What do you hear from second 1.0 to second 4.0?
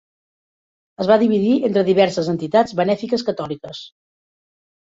Es va dividir entre diverses entitats benèfiques catòliques.